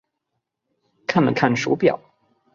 [1.05, 1.99] 看了看手表